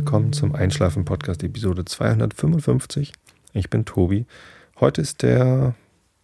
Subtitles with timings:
[0.00, 3.12] willkommen zum Einschlafen Podcast Episode 255.
[3.52, 4.24] Ich bin Tobi.
[4.80, 5.74] Heute ist der,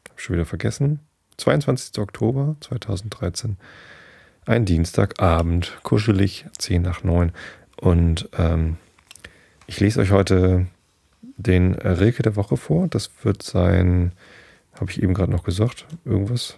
[0.08, 1.00] hab schon wieder vergessen,
[1.36, 1.98] 22.
[1.98, 3.58] Oktober 2013.
[4.46, 7.32] Ein Dienstagabend, kuschelig, 10 nach 9.
[7.78, 8.78] Und ähm,
[9.66, 10.68] ich lese euch heute
[11.36, 12.88] den Rilke der Woche vor.
[12.88, 14.12] Das wird sein,
[14.80, 16.56] habe ich eben gerade noch gesagt, irgendwas.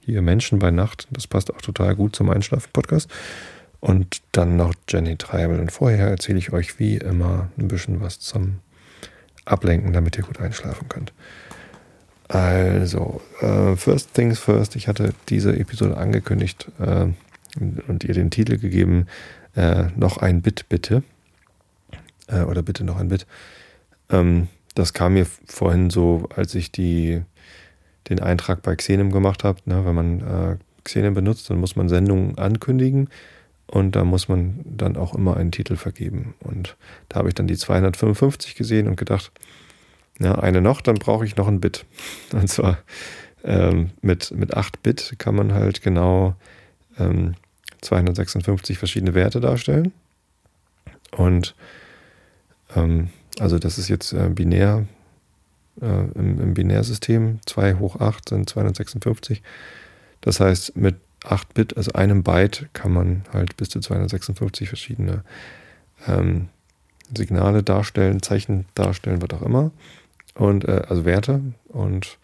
[0.00, 1.08] Hier Menschen bei Nacht.
[1.10, 3.10] Das passt auch total gut zum Einschlafen-Podcast.
[3.84, 5.60] Und dann noch Jenny Treibel.
[5.60, 8.60] Und vorher erzähle ich euch wie immer ein bisschen was zum
[9.44, 11.12] Ablenken, damit ihr gut einschlafen könnt.
[12.28, 14.74] Also, äh, first things first.
[14.76, 17.08] Ich hatte diese Episode angekündigt äh,
[17.86, 19.06] und ihr den Titel gegeben,
[19.54, 21.02] äh, noch ein Bit bitte.
[22.26, 23.26] Äh, oder bitte noch ein Bit.
[24.08, 27.20] Ähm, das kam mir vorhin so, als ich die,
[28.08, 29.58] den Eintrag bei Xenem gemacht habe.
[29.66, 29.84] Ne?
[29.84, 33.10] Wenn man äh, Xenem benutzt, dann muss man Sendungen ankündigen
[33.74, 36.34] und da muss man dann auch immer einen Titel vergeben.
[36.38, 36.76] Und
[37.08, 39.32] da habe ich dann die 255 gesehen und gedacht,
[40.20, 41.84] ja, eine noch, dann brauche ich noch ein Bit.
[42.32, 42.78] Und zwar
[43.42, 46.36] ähm, mit, mit 8 Bit kann man halt genau
[47.00, 47.34] ähm,
[47.80, 49.92] 256 verschiedene Werte darstellen.
[51.10, 51.56] Und
[52.76, 53.08] ähm,
[53.40, 54.86] also das ist jetzt äh, binär
[55.80, 57.40] äh, im, im Binärsystem.
[57.44, 59.42] 2 hoch 8 sind 256.
[60.20, 65.24] Das heißt, mit 8 Bit, also einem Byte, kann man halt bis zu 256 verschiedene
[66.06, 66.48] ähm,
[67.16, 69.70] Signale darstellen, Zeichen darstellen, was auch immer.
[70.34, 71.40] Und äh, also Werte.
[71.68, 72.18] Und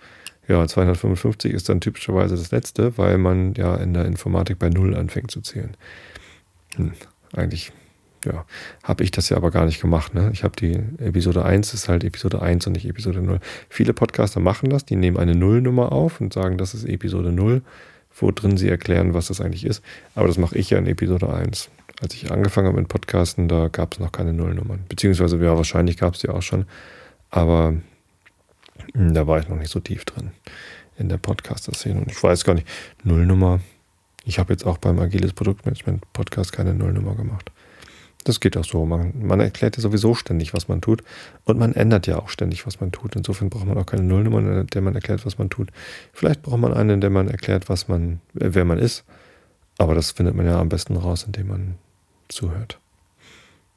[0.48, 4.94] ja, 255 ist dann typischerweise das letzte, weil man ja in der Informatik bei Null
[4.94, 5.76] anfängt zu zählen.
[6.76, 6.92] Hm,
[7.34, 7.72] eigentlich,
[8.24, 8.44] ja,
[8.82, 10.14] habe ich das ja aber gar nicht gemacht.
[10.14, 10.30] Ne?
[10.32, 13.38] Ich habe die Episode 1 ist halt Episode 1 und nicht Episode 0.
[13.68, 17.62] Viele Podcaster machen das, die nehmen eine Nullnummer auf und sagen, das ist Episode 0
[18.20, 19.82] wo drin sie erklären, was das eigentlich ist.
[20.14, 21.70] Aber das mache ich ja in Episode 1.
[22.02, 24.84] Als ich angefangen habe mit Podcasten, da gab es noch keine Nullnummern.
[24.88, 26.66] Beziehungsweise, ja, wahrscheinlich gab es die auch schon.
[27.30, 27.74] Aber
[28.94, 30.30] hm, da war ich noch nicht so tief drin
[30.98, 32.00] in der Podcaster-Szene.
[32.00, 32.66] Und ich weiß gar nicht,
[33.04, 33.60] Nullnummer.
[34.24, 37.50] Ich habe jetzt auch beim Agiles Produktmanagement Podcast keine Nullnummer gemacht.
[38.24, 38.84] Das geht auch so.
[38.84, 41.02] Man, man erklärt ja sowieso ständig, was man tut.
[41.44, 43.16] Und man ändert ja auch ständig, was man tut.
[43.16, 45.70] Insofern braucht man auch keine Nullnummer, in der man erklärt, was man tut.
[46.12, 49.04] Vielleicht braucht man eine, in der man erklärt, was man, wer man ist.
[49.78, 51.74] Aber das findet man ja am besten raus, indem man
[52.28, 52.78] zuhört.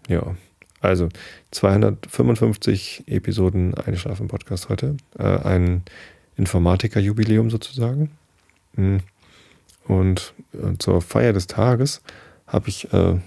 [0.09, 0.35] Ja,
[0.81, 1.07] also
[1.51, 4.97] 255 Episoden Einschlafen Podcast heute.
[5.17, 5.83] Äh, ein
[6.35, 8.11] Informatiker-Jubiläum sozusagen.
[8.75, 8.99] Hm.
[9.85, 12.01] Und äh, zur Feier des Tages
[12.47, 13.17] habe ich äh,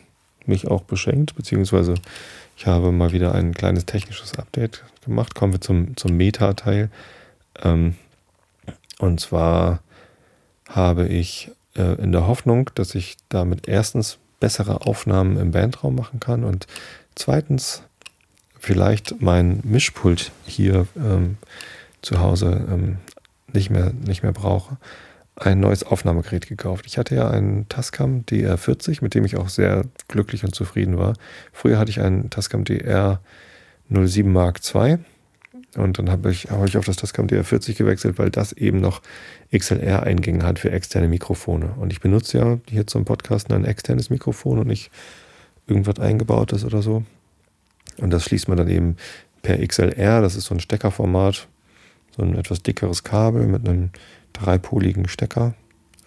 [0.49, 1.95] mich auch beschenkt, beziehungsweise
[2.57, 5.35] ich habe mal wieder ein kleines technisches Update gemacht.
[5.35, 6.91] Kommen wir zum, zum Meta-Teil.
[7.63, 7.97] Ähm,
[8.99, 9.81] und zwar
[10.69, 16.21] habe ich äh, in der Hoffnung, dass ich damit erstens bessere Aufnahmen im Bandraum machen
[16.21, 16.67] kann und
[17.15, 17.83] zweitens
[18.59, 21.39] vielleicht mein Mischpult hier ähm,
[22.03, 22.99] zu Hause ähm,
[23.53, 24.77] nicht, mehr, nicht mehr brauche
[25.37, 26.87] ein neues Aufnahmegerät gekauft.
[26.87, 31.15] Ich hatte ja einen Tascam DR40, mit dem ich auch sehr glücklich und zufrieden war.
[31.53, 33.21] Früher hatte ich einen Tascam DR
[33.91, 34.99] 07 Mark II
[35.77, 39.03] und dann habe ich, hab ich auf das Tascam DR40 gewechselt, weil das eben noch
[39.55, 41.75] XLR-Eingänge hat für externe Mikrofone.
[41.79, 44.91] Und ich benutze ja hier zum Podcasten ein externes Mikrofon und nicht
[45.67, 47.05] irgendwas eingebautes oder so.
[47.99, 48.97] Und das schließt man dann eben
[49.43, 51.47] per XLR, das ist so ein Steckerformat,
[52.17, 53.91] so ein etwas dickeres Kabel mit einem
[54.37, 55.55] dreipoligen Stecker.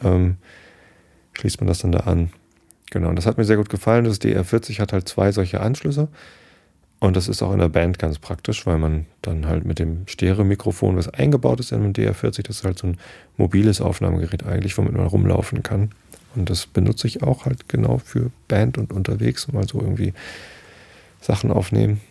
[0.03, 0.37] Ähm,
[1.33, 2.29] schließt man das dann da an.
[2.91, 4.05] Genau, und das hat mir sehr gut gefallen.
[4.05, 6.07] Das DR40 hat halt zwei solche Anschlüsse.
[6.99, 10.05] Und das ist auch in der Band ganz praktisch, weil man dann halt mit dem
[10.05, 12.97] Stereo-Mikrofon, was eingebaut ist in einem DR40, das ist halt so ein
[13.37, 15.91] mobiles Aufnahmegerät eigentlich, womit man rumlaufen kann.
[16.35, 20.13] Und das benutze ich auch halt genau für Band und unterwegs, mal so irgendwie
[21.21, 22.01] Sachen aufnehmen.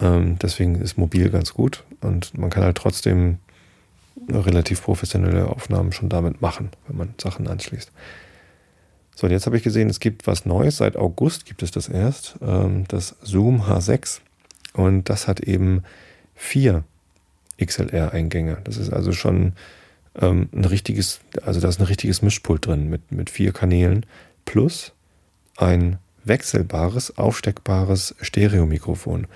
[0.00, 3.38] Ähm, deswegen ist mobil ganz gut und man kann halt trotzdem
[4.28, 7.90] relativ professionelle Aufnahmen schon damit machen, wenn man Sachen anschließt.
[9.14, 10.78] So, und jetzt habe ich gesehen, es gibt was Neues.
[10.78, 14.20] Seit August gibt es das erst, ähm, das Zoom H6.
[14.72, 15.82] Und das hat eben
[16.34, 16.84] vier
[17.62, 18.58] XLR-Eingänge.
[18.64, 19.52] Das ist also schon
[20.20, 24.06] ähm, ein richtiges, also da ist ein richtiges Mischpult drin mit, mit vier Kanälen
[24.44, 24.92] plus
[25.56, 29.26] ein wechselbares, aufsteckbares Stereomikrofon.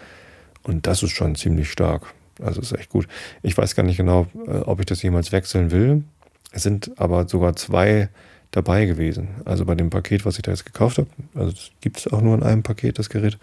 [0.62, 2.14] Und das ist schon ziemlich stark.
[2.40, 3.08] Also ist echt gut.
[3.42, 6.04] Ich weiß gar nicht genau, äh, ob ich das jemals wechseln will.
[6.52, 8.08] Es sind aber sogar zwei
[8.50, 9.28] dabei gewesen.
[9.44, 12.34] Also bei dem Paket, was ich da jetzt gekauft habe, also gibt es auch nur
[12.34, 13.38] in einem Paket das Gerät.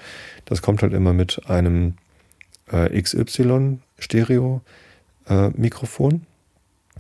[0.46, 1.96] Das kommt halt immer mit einem
[2.72, 4.62] äh, XY Stereo
[5.28, 5.52] äh.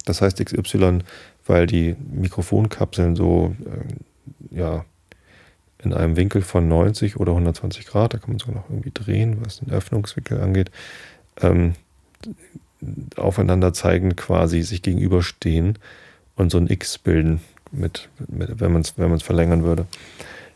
[0.05, 0.99] Das heißt XY,
[1.45, 4.85] weil die Mikrofonkapseln so äh, ja
[5.83, 9.37] in einem Winkel von 90 oder 120 Grad, da kann man sogar noch irgendwie drehen,
[9.43, 10.71] was den Öffnungswinkel angeht,
[11.41, 11.73] ähm,
[13.15, 15.79] aufeinander zeigen, quasi sich gegenüberstehen
[16.35, 17.41] und so ein X bilden,
[17.71, 19.85] mit, mit wenn man es wenn verlängern würde.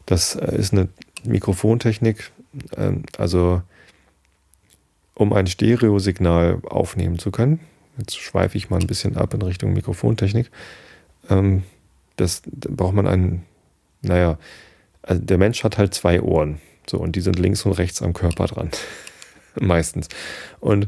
[0.06, 0.90] Das äh, ist eine
[1.24, 2.32] Mikrofontechnik,
[2.76, 3.62] äh, also
[5.14, 7.60] um ein Stereosignal aufnehmen zu können.
[7.98, 10.52] Jetzt schweife ich mal ein bisschen ab in Richtung Mikrofontechnik.
[11.30, 11.64] Ähm,
[12.16, 13.44] das da braucht man einen,
[14.02, 14.38] naja,
[15.02, 16.60] also der Mensch hat halt zwei Ohren.
[16.90, 18.70] So, und die sind links und rechts am Körper dran.
[19.60, 20.08] Meistens.
[20.60, 20.88] Und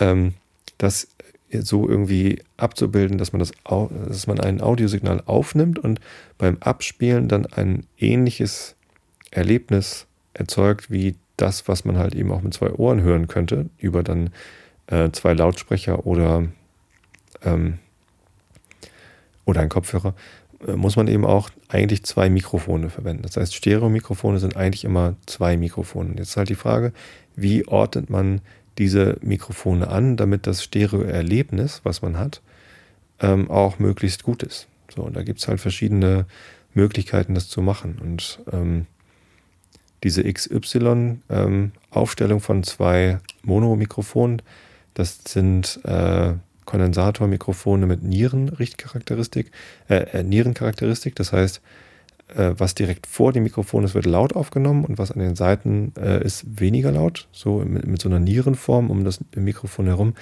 [0.00, 0.34] ähm,
[0.78, 1.08] das
[1.52, 3.52] so irgendwie abzubilden, dass man das,
[4.08, 6.00] dass man ein Audiosignal aufnimmt und
[6.38, 8.76] beim Abspielen dann ein ähnliches
[9.30, 14.02] Erlebnis erzeugt wie das, was man halt eben auch mit zwei Ohren hören könnte, über
[14.02, 14.30] dann
[14.86, 16.46] äh, zwei Lautsprecher oder,
[17.42, 17.78] ähm,
[19.44, 20.14] oder ein Kopfhörer,
[20.66, 23.22] äh, muss man eben auch eigentlich zwei Mikrofone verwenden.
[23.22, 26.10] Das heißt, Stereo-Mikrofone sind eigentlich immer zwei Mikrofone.
[26.16, 26.92] Jetzt ist halt die Frage,
[27.36, 28.40] wie ordnet man
[28.80, 32.42] diese Mikrofone an, damit das Stereo-Erlebnis, was man hat,
[33.20, 34.66] ähm, auch möglichst gut ist.
[34.94, 36.24] So, und da gibt es halt verschiedene
[36.72, 37.98] Möglichkeiten, das zu machen.
[38.00, 38.86] Und ähm,
[40.02, 44.40] diese XY-Aufstellung ähm, von zwei Monomikrofonen,
[44.94, 46.32] das sind äh,
[46.64, 49.50] Kondensatormikrofone mit Nierenrichtcharakteristik,
[49.90, 51.14] äh, äh, Nierencharakteristik.
[51.16, 51.60] Das heißt,
[52.36, 55.92] äh, was direkt vor dem Mikrofon ist, wird laut aufgenommen und was an den Seiten
[55.98, 57.28] äh, ist weniger laut.
[57.32, 60.14] So mit, mit, so einer Nierenform um das Mikrofon herum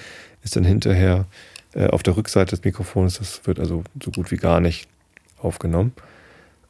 [0.43, 1.25] ist dann hinterher
[1.73, 4.87] äh, auf der Rückseite des Mikrofons, das wird also so gut wie gar nicht
[5.37, 5.93] aufgenommen.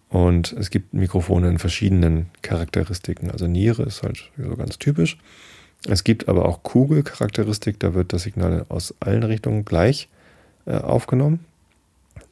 [0.09, 3.29] Und es gibt Mikrofone in verschiedenen Charakteristiken.
[3.29, 5.17] Also Niere ist halt so ganz typisch.
[5.87, 10.09] Es gibt aber auch Kugelcharakteristik, da wird das Signal aus allen Richtungen gleich
[10.65, 11.45] äh, aufgenommen.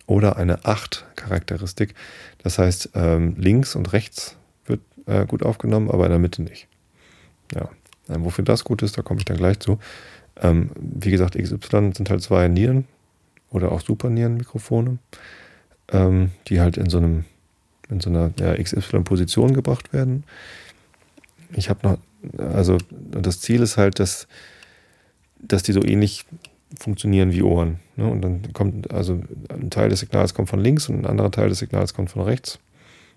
[0.07, 1.93] Oder eine 8-Charakteristik,
[2.41, 6.67] das heißt ähm, links und rechts wird äh, gut aufgenommen, aber in der Mitte nicht.
[7.53, 7.69] Ja,
[8.09, 9.79] ähm, wofür das gut ist, da komme ich dann gleich zu.
[10.41, 12.85] Ähm, wie gesagt, XY sind halt zwei Nieren
[13.49, 14.97] oder auch Supernierenmikrofone,
[15.91, 17.25] ähm, die halt in so einem
[17.89, 20.23] in so einer ja, XY-Position gebracht werden.
[21.53, 21.97] Ich habe noch,
[22.37, 24.27] also das Ziel ist halt, dass,
[25.39, 26.25] dass die so ähnlich
[26.79, 27.79] funktionieren wie Ohren.
[27.95, 28.09] Ne?
[28.09, 31.49] Und dann kommt, also ein Teil des Signals kommt von links und ein anderer Teil
[31.49, 32.59] des Signals kommt von rechts.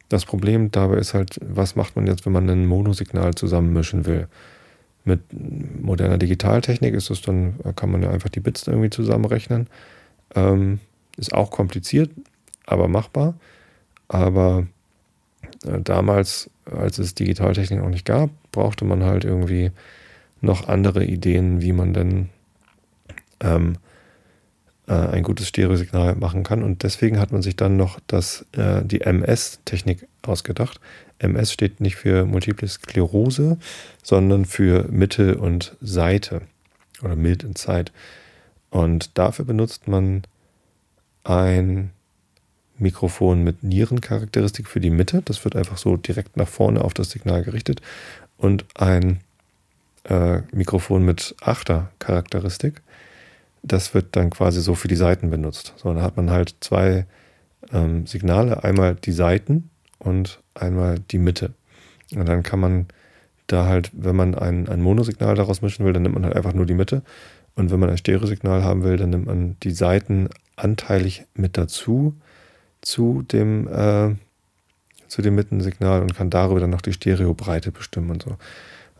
[0.08, 4.28] Das Problem dabei ist halt, was macht man jetzt, wenn man ein Monosignal zusammenmischen will?
[5.04, 5.20] Mit
[5.80, 9.68] moderner Digitaltechnik ist es dann, kann man ja einfach die Bits irgendwie zusammenrechnen.
[10.34, 10.80] Ähm,
[11.16, 12.10] ist auch kompliziert,
[12.66, 13.34] aber machbar.
[14.08, 14.66] Aber
[15.64, 19.70] äh, damals, als es Digitaltechnik noch nicht gab, brauchte man halt irgendwie
[20.40, 22.30] noch andere Ideen, wie man denn
[23.40, 23.76] ähm,
[24.86, 26.62] äh, ein gutes Stereosignal machen kann.
[26.62, 30.80] Und deswegen hat man sich dann noch das, äh, die MS-Technik ausgedacht.
[31.18, 33.58] MS steht nicht für Multiple Sklerose,
[34.02, 36.42] sondern für Mitte und Seite
[37.02, 37.92] oder Mid und Side.
[38.70, 40.22] Und dafür benutzt man
[41.24, 41.90] ein
[42.78, 45.22] Mikrofon mit Nierencharakteristik für die Mitte.
[45.24, 47.80] Das wird einfach so direkt nach vorne auf das Signal gerichtet.
[48.38, 49.20] Und ein
[50.04, 52.80] äh, Mikrofon mit Achtercharakteristik.
[53.62, 55.74] Das wird dann quasi so für die Seiten benutzt.
[55.76, 57.06] So, da hat man halt zwei
[57.72, 58.64] ähm, Signale.
[58.64, 61.52] Einmal die Seiten und einmal die Mitte.
[62.14, 62.86] Und dann kann man
[63.46, 66.54] da halt, wenn man ein, ein Monosignal daraus mischen will, dann nimmt man halt einfach
[66.54, 67.02] nur die Mitte.
[67.54, 72.14] Und wenn man ein Stereosignal haben will, dann nimmt man die Seiten anteilig mit dazu
[72.80, 74.14] zu dem, äh,
[75.08, 78.36] zu dem Mittensignal und kann darüber dann noch die Stereobreite bestimmen und so.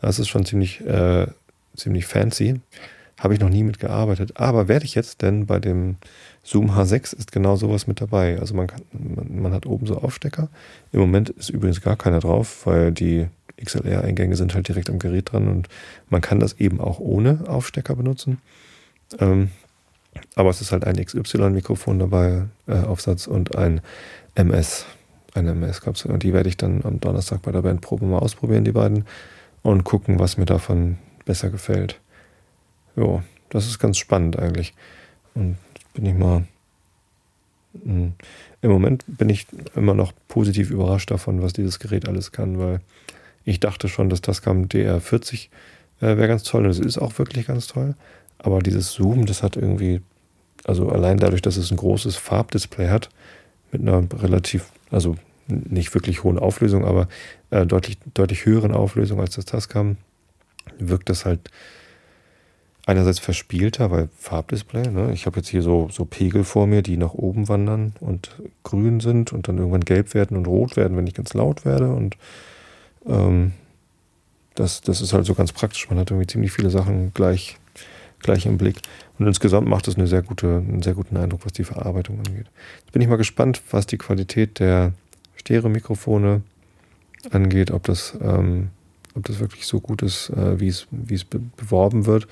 [0.01, 1.27] Das ist schon ziemlich, äh,
[1.75, 2.59] ziemlich fancy.
[3.21, 4.37] Habe ich noch nie mitgearbeitet.
[4.37, 5.97] Aber werde ich jetzt, denn bei dem
[6.43, 8.39] Zoom H6 ist genau sowas mit dabei.
[8.39, 10.49] Also man, kann, man, man hat oben so Aufstecker.
[10.91, 13.27] Im Moment ist übrigens gar keiner drauf, weil die
[13.63, 15.67] XLR-Eingänge sind halt direkt am Gerät dran und
[16.09, 18.39] man kann das eben auch ohne Aufstecker benutzen.
[19.19, 19.51] Ähm,
[20.33, 23.81] aber es ist halt ein XY-Mikrofon dabei, äh, Aufsatz und ein
[24.33, 24.87] MS,
[25.35, 26.09] eine MS-Kapsel.
[26.09, 29.05] Und die werde ich dann am Donnerstag bei der Bandprobe mal ausprobieren, die beiden,
[29.61, 32.00] und gucken, was mir davon besser gefällt.
[32.95, 34.73] Jo, das ist ganz spannend eigentlich.
[35.33, 35.57] Und
[35.93, 36.45] bin ich mal.
[37.83, 38.13] Hm,
[38.61, 42.81] Im Moment bin ich immer noch positiv überrascht davon, was dieses Gerät alles kann, weil
[43.45, 45.47] ich dachte schon, dass das kam DR40
[46.01, 46.65] äh, wäre ganz toll.
[46.65, 47.95] Und es ist auch wirklich ganz toll.
[48.39, 50.01] Aber dieses Zoom, das hat irgendwie,
[50.65, 53.09] also allein dadurch, dass es ein großes Farbdisplay hat,
[53.71, 55.15] mit einer relativ, also
[55.47, 57.07] nicht wirklich hohen Auflösung, aber
[57.51, 59.97] äh, deutlich, deutlich höheren Auflösung als das Tascam,
[60.77, 61.51] wirkt das halt
[62.85, 65.13] einerseits verspielter, weil Farbdisplay, ne?
[65.13, 68.31] ich habe jetzt hier so, so Pegel vor mir, die nach oben wandern und
[68.63, 71.89] grün sind und dann irgendwann gelb werden und rot werden, wenn ich ganz laut werde
[71.89, 72.17] und
[73.05, 73.53] ähm,
[74.55, 75.89] das, das ist halt so ganz praktisch.
[75.89, 77.57] Man hat irgendwie ziemlich viele Sachen gleich,
[78.19, 78.81] gleich im Blick.
[79.17, 82.47] Und insgesamt macht es eine sehr gute, einen sehr guten Eindruck, was die Verarbeitung angeht.
[82.79, 84.93] Jetzt bin ich mal gespannt, was die Qualität der
[85.35, 86.41] Stereo-Mikrofone
[87.29, 88.69] angeht, ob das, ähm,
[89.15, 90.87] ob das wirklich so gut ist, äh, wie es,
[91.57, 92.27] beworben wird.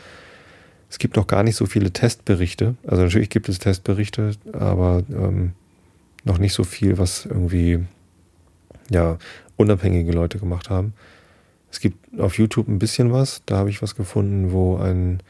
[0.90, 2.76] Es gibt noch gar nicht so viele Testberichte.
[2.86, 5.54] Also natürlich gibt es Testberichte, aber ähm,
[6.24, 7.86] noch nicht so viel, was irgendwie
[8.90, 9.18] ja,
[9.56, 10.94] unabhängige Leute gemacht haben.
[11.72, 13.44] Es gibt auf YouTube ein bisschen was.
[13.46, 15.22] Da habe ich was gefunden, wo ein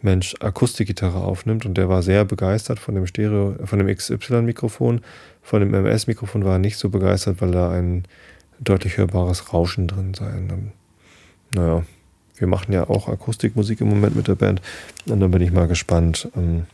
[0.00, 5.00] Mensch Akustikgitarre aufnimmt und der war sehr begeistert von dem Stereo, von dem XY-Mikrofon.
[5.42, 8.04] Von dem MS-Mikrofon war er nicht so begeistert, weil da ein
[8.60, 10.30] deutlich hörbares Rauschen drin sei.
[11.54, 11.82] Naja,
[12.40, 14.60] wir machen ja auch Akustikmusik im Moment mit der Band.
[15.06, 16.66] Und dann bin ich mal gespannt, ähm,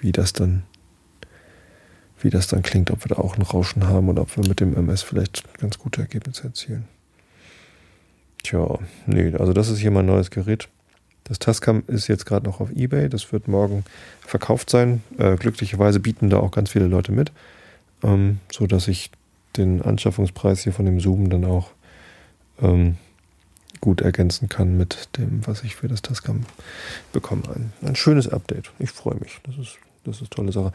[0.00, 0.62] wie das dann,
[2.20, 4.60] wie das dann klingt, ob wir da auch ein Rauschen haben oder ob wir mit
[4.60, 6.84] dem MS vielleicht ganz gute Ergebnisse erzielen.
[8.42, 10.68] Tja, nee, also das ist hier mein neues Gerät.
[11.24, 13.08] Das Tascam ist jetzt gerade noch auf Ebay.
[13.08, 13.84] Das wird morgen
[14.20, 15.02] verkauft sein.
[15.18, 17.32] Äh, glücklicherweise bieten da auch ganz viele Leute mit,
[18.04, 19.10] ähm, so dass ich
[19.56, 21.70] den Anschaffungspreis hier von dem Zoom dann auch
[22.62, 22.96] ähm,
[23.86, 26.44] gut ergänzen kann mit dem, was ich für das Tascam
[27.12, 27.42] bekomme.
[27.54, 28.72] Ein, ein schönes Update.
[28.80, 29.38] Ich freue mich.
[29.44, 30.72] Das ist, das ist eine tolle Sache.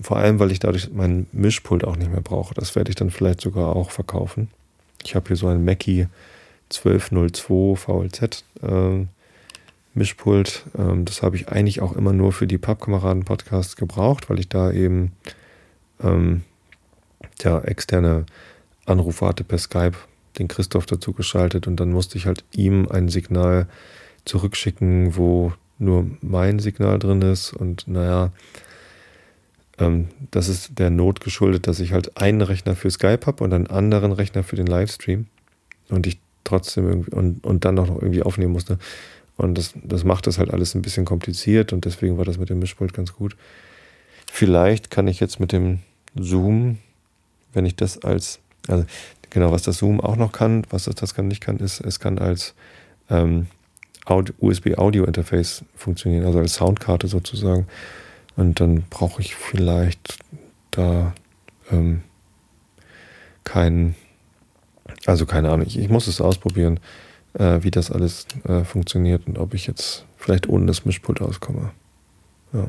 [0.00, 2.52] Vor allem, weil ich dadurch mein Mischpult auch nicht mehr brauche.
[2.52, 4.48] Das werde ich dann vielleicht sogar auch verkaufen.
[5.04, 6.08] Ich habe hier so ein Mackie
[6.74, 9.06] 1202 VLZ äh,
[9.94, 10.64] Mischpult.
[10.76, 14.72] Ähm, das habe ich eigentlich auch immer nur für die Pappkameraden-Podcasts gebraucht, weil ich da
[14.72, 15.12] eben
[16.02, 16.42] ähm,
[17.44, 18.26] ja, externe
[18.86, 19.96] Anrufe hatte per Skype,
[20.38, 23.68] den Christoph dazu geschaltet und dann musste ich halt ihm ein Signal
[24.24, 28.32] zurückschicken, wo nur mein Signal drin ist und naja,
[29.78, 33.52] ähm, das ist der Not geschuldet, dass ich halt einen Rechner für Skype habe und
[33.52, 35.26] einen anderen Rechner für den Livestream
[35.88, 38.78] und ich trotzdem irgendwie und, und dann noch irgendwie aufnehmen musste.
[39.36, 42.50] Und das, das macht das halt alles ein bisschen kompliziert und deswegen war das mit
[42.50, 43.36] dem Mischpult ganz gut.
[44.30, 45.80] Vielleicht kann ich jetzt mit dem
[46.14, 46.78] Zoom,
[47.52, 48.38] wenn ich das als,
[48.68, 48.84] also
[49.34, 52.18] genau, was das Zoom auch noch kann, was das, das nicht kann, ist, es kann
[52.18, 52.54] als
[53.10, 53.48] ähm,
[54.06, 57.66] USB-Audio-Interface funktionieren, also als Soundkarte sozusagen.
[58.36, 60.18] Und dann brauche ich vielleicht
[60.70, 61.12] da
[61.70, 62.02] ähm,
[63.44, 63.94] keinen
[65.06, 66.80] also keine Ahnung, ich, ich muss es ausprobieren,
[67.34, 71.70] äh, wie das alles äh, funktioniert und ob ich jetzt vielleicht ohne das Mischpult auskomme.
[72.52, 72.68] Ja.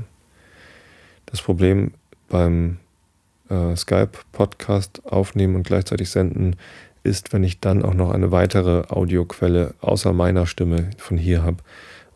[1.25, 1.91] Das Problem
[2.29, 2.77] beim
[3.50, 6.56] äh, Skype-Podcast aufnehmen und gleichzeitig senden
[7.04, 11.58] ist, wenn ich dann auch noch eine weitere Audioquelle außer meiner Stimme von hier habe.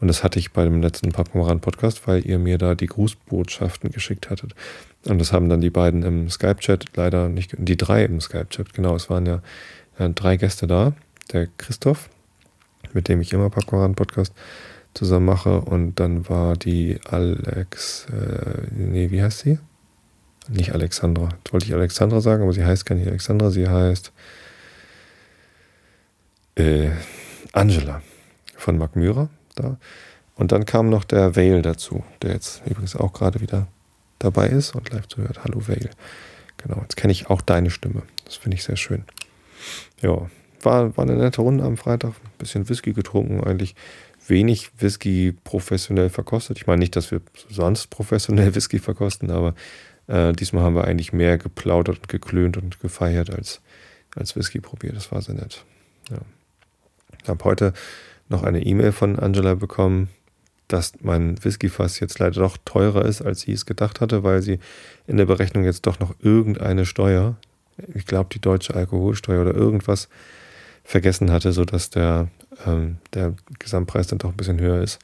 [0.02, 4.30] Und das hatte ich bei dem letzten Pappkameraden-Podcast, weil ihr mir da die Grußbotschaften geschickt
[4.30, 4.56] hattet.
[5.06, 8.96] Und das haben dann die beiden im Skype-Chat leider nicht, die drei im Skype-Chat, genau,
[8.96, 9.42] es waren ja
[9.98, 10.94] äh, drei Gäste da.
[11.32, 12.10] Der Christoph,
[12.94, 14.34] mit dem ich immer Popcorn-Podcast
[14.94, 15.62] zusammen mache.
[15.62, 19.60] Und dann war die Alex, äh, nee, wie heißt sie?
[20.50, 21.30] Nicht Alexandra.
[21.38, 24.12] Jetzt wollte ich Alexandra sagen, aber sie heißt gar nicht Alexandra, sie heißt
[26.56, 26.90] äh,
[27.54, 28.02] Angela
[28.56, 29.78] von Mark Myra da.
[30.36, 33.68] Und dann kam noch der Vale dazu, der jetzt übrigens auch gerade wieder
[34.20, 35.44] dabei ist und live zuhört.
[35.44, 35.90] Hallo Vale.
[36.58, 38.04] Genau, jetzt kenne ich auch deine Stimme.
[38.26, 39.06] Das finde ich sehr schön
[40.02, 40.30] ja,
[40.62, 42.12] war, war eine nette Runde am Freitag.
[42.12, 43.76] Ein bisschen Whisky getrunken, eigentlich
[44.28, 46.58] wenig Whisky professionell verkostet.
[46.58, 49.56] Ich meine nicht, dass wir sonst professionell Whisky verkosten, aber
[50.10, 53.62] äh, diesmal haben wir eigentlich mehr geplaudert und geklönt und gefeiert als,
[54.16, 54.96] als Whisky probiert.
[54.96, 55.64] Das war sehr nett.
[56.10, 56.18] Ja.
[57.24, 57.74] Ich habe heute
[58.28, 60.10] noch eine E-Mail von Angela bekommen,
[60.68, 64.60] dass mein Whiskyfass jetzt leider doch teurer ist, als sie es gedacht hatte, weil sie
[65.08, 67.38] in der Berechnung jetzt doch noch irgendeine Steuer
[67.94, 70.10] ich glaube, die deutsche Alkoholsteuer oder irgendwas
[70.84, 72.30] vergessen hatte, sodass der,
[72.66, 75.00] ähm, der Gesamtpreis dann doch ein bisschen höher ist.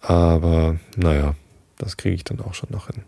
[0.00, 1.34] Aber naja,
[1.78, 3.02] das kriege ich dann auch schon noch hin.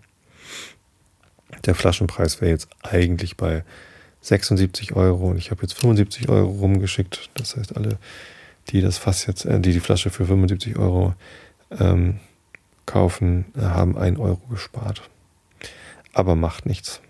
[1.64, 3.64] Der Flaschenpreis wäre jetzt eigentlich bei
[4.20, 7.30] 76 Euro und ich habe jetzt 75 Euro rumgeschickt.
[7.34, 7.98] Das heißt, alle,
[8.68, 11.14] die das Fass jetzt, äh, die die Flasche für 75 Euro
[11.78, 12.20] ähm,
[12.86, 15.08] kaufen, haben 1 Euro gespart.
[16.12, 17.00] Aber macht nichts.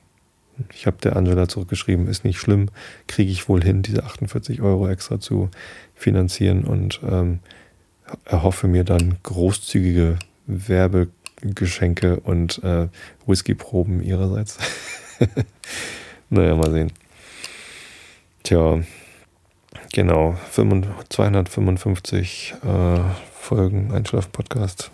[0.75, 2.69] Ich habe der Angela zurückgeschrieben, ist nicht schlimm,
[3.07, 5.51] kriege ich wohl hin, diese 48 Euro extra zu
[5.95, 7.39] finanzieren und ähm,
[8.25, 10.19] erhoffe mir dann großzügige
[11.43, 12.89] Werbegeschenke und äh,
[13.27, 14.57] Whiskyproben ihrerseits.
[16.31, 16.91] naja, mal sehen.
[18.43, 18.81] Tja,
[19.93, 23.01] genau, 255 äh,
[23.49, 24.91] Einschlaffolgen, Einschlaf-Podcast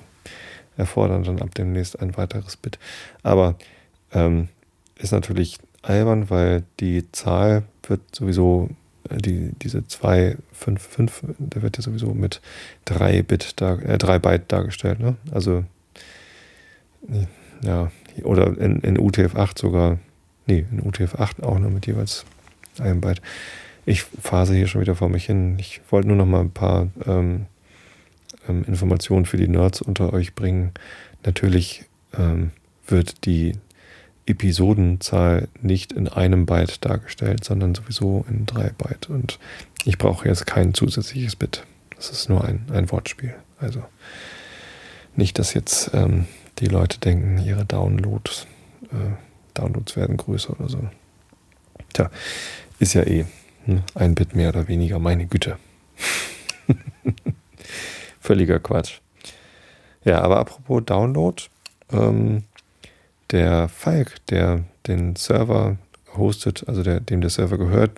[0.77, 2.79] erfordern dann ab demnächst ein weiteres Bit.
[3.25, 3.57] Aber
[4.13, 4.49] ähm,
[4.97, 8.71] ist natürlich albern, weil die Zahl wird sowieso,
[9.11, 12.41] äh, die, diese 255, der wird ja sowieso mit
[12.85, 15.17] 3 Bit, dar, äh, 3 Byte dargestellt, ne?
[15.33, 15.65] Also,
[17.63, 17.91] ja,
[18.23, 19.99] oder in, in UTF-8 sogar,
[20.47, 22.25] nee, in UTF-8 auch nur mit jeweils
[22.79, 23.21] einem Byte.
[23.87, 25.59] Ich phase hier schon wieder vor mich hin.
[25.59, 27.47] Ich wollte nur noch mal ein paar ähm,
[28.49, 30.73] ähm, Informationen für die Nerds unter euch bringen.
[31.25, 31.85] Natürlich
[32.17, 32.51] ähm,
[32.87, 33.53] wird die
[34.27, 39.11] Episodenzahl nicht in einem Byte dargestellt, sondern sowieso in drei Byte.
[39.11, 39.39] Und
[39.85, 41.65] ich brauche jetzt kein zusätzliches Bit.
[41.97, 43.35] Das ist nur ein, ein Wortspiel.
[43.61, 43.85] Also
[45.15, 46.27] nicht, dass jetzt ähm,
[46.59, 48.47] die Leute denken, ihre Downloads,
[48.93, 49.15] äh,
[49.55, 50.89] Downloads werden größer oder so.
[51.93, 52.11] Tja,
[52.79, 53.25] ist ja eh
[53.65, 55.57] hm, ein Bit mehr oder weniger, meine Güte.
[58.21, 59.01] Völliger Quatsch.
[60.05, 61.43] Ja, aber apropos Download,
[61.93, 62.45] ähm,
[63.31, 65.79] der Falk, der den Server
[66.17, 67.91] hostet, also der, dem der Server gehört,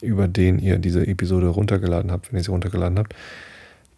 [0.00, 3.14] über den ihr diese Episode runtergeladen habt, wenn ihr sie runtergeladen habt,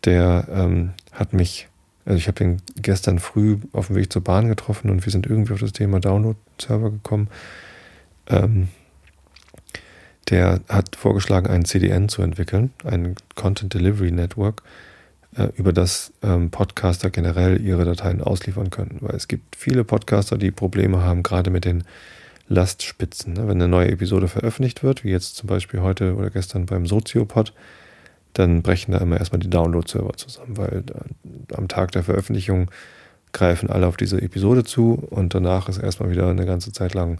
[0.04, 1.68] der ähm, hat mich,
[2.04, 5.26] also ich habe den gestern früh auf dem Weg zur Bahn getroffen und wir sind
[5.26, 7.28] irgendwie auf das Thema Download-Server gekommen.
[8.28, 8.68] Ähm,
[10.30, 14.62] der hat vorgeschlagen, einen CDN zu entwickeln, ein Content Delivery Network,
[15.37, 18.99] äh, über das ähm, Podcaster generell ihre Dateien ausliefern können.
[19.00, 21.84] Weil es gibt viele Podcaster, die Probleme haben, gerade mit den
[22.49, 23.34] Lastspitzen.
[23.34, 23.49] Ne?
[23.49, 27.52] Wenn eine neue Episode veröffentlicht wird, wie jetzt zum Beispiel heute oder gestern beim Soziopod,
[28.34, 32.70] dann brechen da immer erstmal die Download-Server zusammen, weil äh, am Tag der Veröffentlichung
[33.32, 37.18] greifen alle auf diese Episode zu und danach ist erstmal wieder eine ganze Zeit lang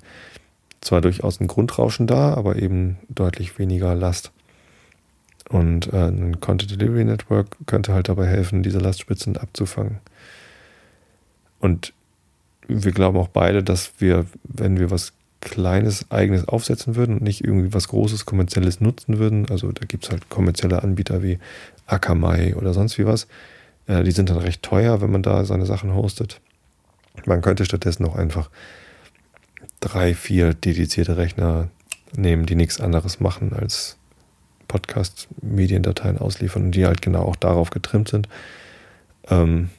[0.81, 4.33] zwar durchaus ein Grundrauschen da, aber eben deutlich weniger Last.
[5.49, 9.99] Und äh, ein Content Delivery Network könnte halt dabei helfen, diese Lastspitzen abzufangen.
[11.61, 11.93] Und
[12.67, 15.13] wir glauben auch beide, dass wir, wenn wir was
[15.45, 20.05] Kleines, Eigenes aufsetzen würden und nicht irgendwie was Großes, Kommerzielles nutzen würden, also da gibt
[20.05, 21.39] es halt kommerzielle Anbieter wie
[21.87, 23.29] Akamai oder sonst wie was,
[23.87, 26.41] äh, die sind dann recht teuer, wenn man da seine Sachen hostet.
[27.27, 28.51] Man könnte stattdessen auch einfach
[29.81, 31.69] drei, vier dedizierte Rechner
[32.17, 33.97] nehmen, die nichts anderes machen als
[34.69, 38.29] Podcast-Mediendateien ausliefern und die halt genau auch darauf getrimmt sind.
[39.29, 39.71] Ähm,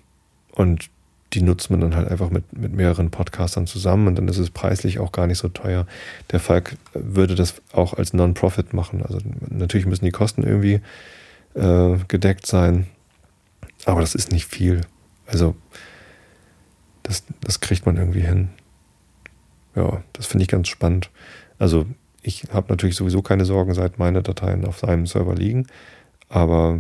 [0.52, 0.90] und
[1.36, 4.50] die nutzt man dann halt einfach mit, mit mehreren Podcastern zusammen und dann ist es
[4.50, 5.86] preislich auch gar nicht so teuer.
[6.32, 9.04] Der Falk würde das auch als Non-Profit machen.
[9.04, 9.20] Also
[9.50, 10.80] natürlich müssen die Kosten irgendwie
[11.54, 12.88] äh, gedeckt sein,
[13.86, 14.82] aber das ist nicht viel.
[15.28, 15.56] Also
[17.04, 18.50] das, das kriegt man irgendwie hin.
[19.76, 21.10] Ja, das finde ich ganz spannend.
[21.60, 21.86] Also
[22.22, 25.68] ich habe natürlich sowieso keine Sorgen, seit meine Dateien auf seinem Server liegen.
[26.30, 26.80] Aber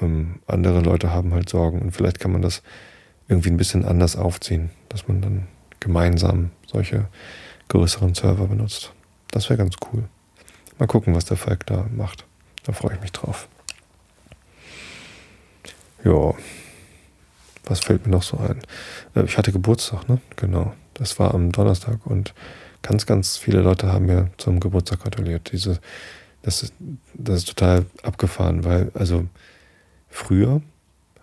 [0.00, 2.62] ähm, andere Leute haben halt Sorgen und vielleicht kann man das
[3.28, 5.48] irgendwie ein bisschen anders aufziehen, dass man dann
[5.80, 7.08] gemeinsam solche
[7.68, 8.92] größeren Server benutzt.
[9.30, 10.04] Das wäre ganz cool.
[10.78, 12.26] Mal gucken, was der Falk da macht.
[12.64, 13.48] Da freue ich mich drauf.
[16.04, 16.34] Ja,
[17.64, 18.60] was fällt mir noch so ein?
[19.14, 20.20] Äh, ich hatte Geburtstag, ne?
[20.36, 20.74] Genau.
[20.94, 22.34] Das war am Donnerstag und
[22.82, 25.52] ganz, ganz viele Leute haben mir zum Geburtstag gratuliert.
[25.52, 25.80] Diese,
[26.42, 26.74] das, ist,
[27.14, 29.26] das ist total abgefahren, weil, also
[30.08, 30.60] früher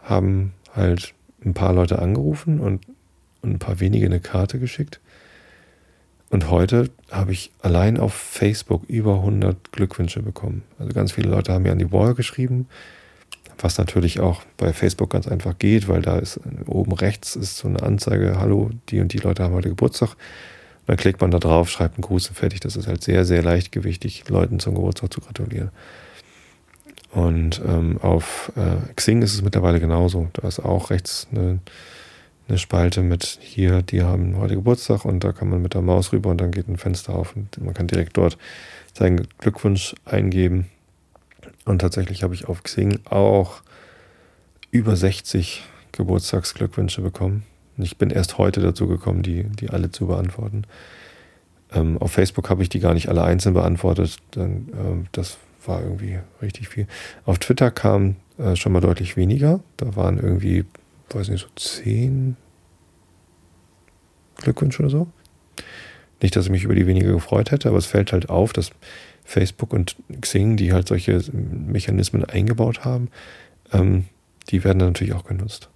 [0.01, 2.85] haben halt ein paar Leute angerufen und,
[3.41, 4.99] und ein paar wenige eine Karte geschickt.
[6.29, 10.63] Und heute habe ich allein auf Facebook über 100 Glückwünsche bekommen.
[10.77, 12.67] Also ganz viele Leute haben mir an die Wall geschrieben,
[13.57, 17.67] was natürlich auch bei Facebook ganz einfach geht, weil da ist oben rechts ist so
[17.67, 20.15] eine Anzeige, hallo, die und die Leute haben heute Geburtstag.
[20.85, 22.59] Dann klickt man da drauf, schreibt einen Gruß und fertig.
[22.61, 25.69] Das ist halt sehr, sehr leichtgewichtig, Leuten zum Geburtstag zu gratulieren.
[27.11, 30.27] Und ähm, auf äh, Xing ist es mittlerweile genauso.
[30.33, 31.59] Da ist auch rechts eine,
[32.47, 36.13] eine Spalte mit hier, die haben heute Geburtstag und da kann man mit der Maus
[36.13, 38.37] rüber und dann geht ein Fenster auf und man kann direkt dort
[38.93, 40.69] seinen Glückwunsch eingeben.
[41.65, 43.61] Und tatsächlich habe ich auf Xing auch
[44.71, 47.43] über 60 Geburtstagsglückwünsche bekommen.
[47.77, 50.63] Ich bin erst heute dazu gekommen, die, die alle zu beantworten.
[51.71, 54.17] Ähm, auf Facebook habe ich die gar nicht alle einzeln beantwortet.
[54.31, 55.37] Dann, ähm, das
[55.69, 56.87] war irgendwie richtig viel.
[57.25, 59.61] Auf Twitter kam äh, schon mal deutlich weniger.
[59.77, 60.65] Da waren irgendwie,
[61.11, 62.35] weiß nicht, so zehn
[64.35, 65.07] Glückwünsche oder so.
[66.21, 68.71] Nicht, dass ich mich über die weniger gefreut hätte, aber es fällt halt auf, dass
[69.23, 73.09] Facebook und Xing, die halt solche Mechanismen eingebaut haben,
[73.71, 74.05] ähm,
[74.49, 75.69] die werden dann natürlich auch genutzt.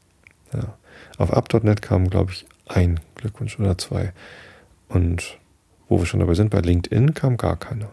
[0.54, 0.78] Ja.
[1.18, 4.12] Auf up.net kam, glaube ich, ein Glückwunsch oder zwei.
[4.90, 5.38] Und
[5.88, 7.92] wo wir schon dabei sind, bei LinkedIn kam gar keiner.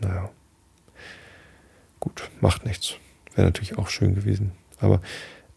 [0.00, 0.30] Naja.
[2.04, 2.94] Gut, macht nichts.
[3.34, 4.52] Wäre natürlich auch schön gewesen.
[4.78, 5.00] Aber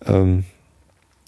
[0.06, 0.46] Ähm,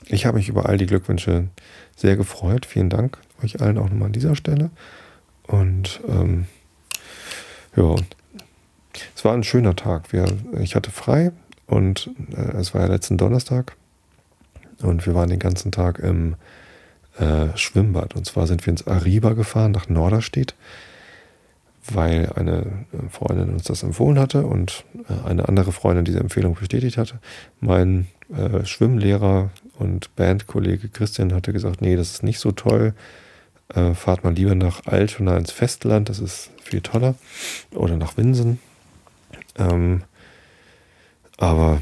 [0.08, 1.50] ich habe mich über all die Glückwünsche
[1.96, 2.66] sehr gefreut.
[2.66, 4.70] Vielen Dank euch allen auch nochmal an dieser Stelle.
[5.44, 6.46] Und ähm,
[7.76, 7.96] ja,
[9.16, 10.12] es war ein schöner Tag.
[10.12, 10.28] Wir,
[10.60, 11.32] ich hatte frei
[11.68, 13.76] und äh, es war ja letzten Donnerstag
[14.82, 16.36] und wir waren den ganzen Tag im
[17.18, 18.16] äh, Schwimmbad.
[18.16, 20.56] Und zwar sind wir ins Ariba gefahren nach Norderstedt,
[21.94, 26.56] weil eine äh, Freundin uns das empfohlen hatte und äh, eine andere Freundin diese Empfehlung
[26.56, 27.20] bestätigt hatte.
[27.60, 32.94] Mein äh, Schwimmlehrer und Bandkollege Christian hatte gesagt, nee, das ist nicht so toll.
[33.74, 37.16] Äh, fahrt mal lieber nach Altona ins Festland, das ist viel toller.
[37.72, 38.60] Oder nach Winsen.
[39.58, 40.04] Ähm,
[41.38, 41.82] aber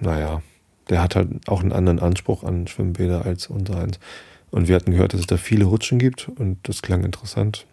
[0.00, 0.42] naja,
[0.88, 3.98] der hat halt auch einen anderen Anspruch an Schwimmbäder als unser eins.
[4.50, 7.66] Und wir hatten gehört, dass es da viele Rutschen gibt und das klang interessant.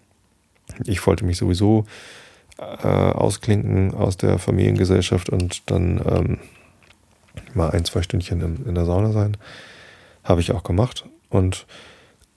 [0.85, 1.85] Ich wollte mich sowieso
[2.57, 6.37] äh, ausklinken aus der Familiengesellschaft und dann ähm,
[7.53, 9.37] mal ein, zwei Stündchen in, in der Sauna sein.
[10.23, 11.65] Habe ich auch gemacht und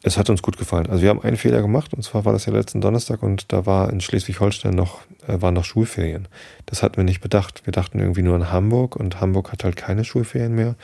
[0.04, 0.88] es hat uns gut gefallen.
[0.88, 3.66] Also wir haben einen Fehler gemacht und zwar war das ja letzten Donnerstag und da
[3.66, 6.28] war in Schleswig-Holstein noch, äh, waren noch Schulferien.
[6.66, 7.62] Das hatten wir nicht bedacht.
[7.66, 10.74] Wir dachten irgendwie nur an Hamburg und Hamburg hat halt keine Schulferien mehr.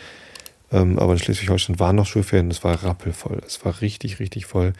[0.70, 3.40] Ähm, aber in Schleswig-Holstein waren noch Schulferien, es war rappelvoll.
[3.46, 4.72] Es war richtig, richtig voll.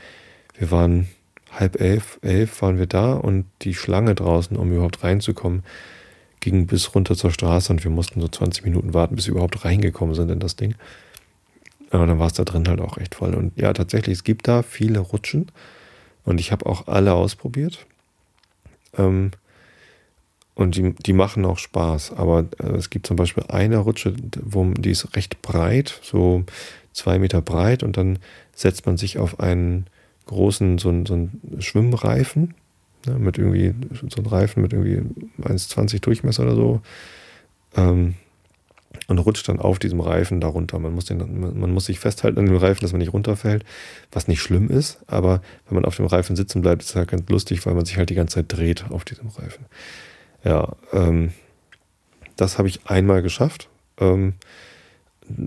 [0.57, 1.09] Wir waren
[1.52, 5.62] halb elf, elf waren wir da und die Schlange draußen, um überhaupt reinzukommen,
[6.40, 9.64] ging bis runter zur Straße und wir mussten so 20 Minuten warten, bis wir überhaupt
[9.64, 10.74] reingekommen sind in das Ding.
[11.90, 13.34] Aber dann war es da drin halt auch echt voll.
[13.34, 15.50] Und ja, tatsächlich, es gibt da viele Rutschen
[16.24, 17.87] und ich habe auch alle ausprobiert.
[18.96, 19.30] Ähm,
[20.54, 22.12] und die, die machen auch Spaß.
[22.12, 26.44] Aber äh, es gibt zum Beispiel eine Rutsche, wo, die ist recht breit, so
[26.92, 28.18] zwei Meter breit und dann
[28.54, 29.87] setzt man sich auf einen
[30.29, 32.55] großen, so, so einen Schwimmreifen,
[33.07, 33.75] ne, mit irgendwie,
[34.09, 35.03] so einen Reifen mit irgendwie
[35.43, 36.81] 1,20 Durchmesser oder so.
[37.77, 38.14] Ähm,
[39.07, 40.79] und rutscht dann auf diesem Reifen darunter.
[40.79, 43.64] Man muss, den, man muss sich festhalten an dem Reifen, dass man nicht runterfällt,
[44.12, 47.09] was nicht schlimm ist, aber wenn man auf dem Reifen sitzen bleibt, ist es halt
[47.09, 49.67] ganz lustig, weil man sich halt die ganze Zeit dreht auf diesem Reifen.
[50.45, 51.33] Ja, ähm,
[52.37, 53.69] das habe ich einmal geschafft.
[53.99, 54.35] Ähm,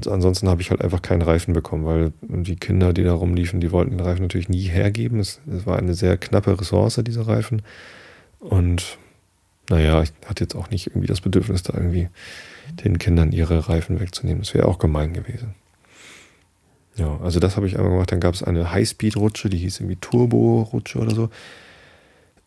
[0.07, 3.71] ansonsten habe ich halt einfach keinen Reifen bekommen, weil die Kinder, die da rumliefen, die
[3.71, 5.19] wollten den Reifen natürlich nie hergeben.
[5.19, 7.61] Es, es war eine sehr knappe Ressource, dieser Reifen.
[8.39, 8.97] Und
[9.69, 12.09] naja, ich hatte jetzt auch nicht irgendwie das Bedürfnis, da irgendwie
[12.83, 14.41] den Kindern ihre Reifen wegzunehmen.
[14.41, 15.55] Das wäre auch gemein gewesen.
[16.95, 18.11] Ja, also das habe ich einmal gemacht.
[18.11, 21.29] Dann gab es eine Highspeed-Rutsche, die hieß irgendwie Turbo-Rutsche oder so.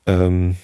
[0.06, 0.56] Ähm,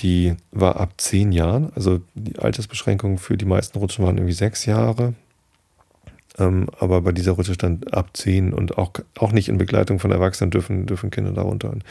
[0.00, 1.72] die war ab zehn Jahren.
[1.74, 5.14] Also die Altersbeschränkung für die meisten Rutschen waren irgendwie sechs Jahre.
[6.38, 10.10] Ähm, aber bei dieser Rutsche stand ab zehn und auch, auch nicht in Begleitung von
[10.10, 11.70] Erwachsenen dürfen, dürfen Kinder darunter.
[11.70, 11.84] Und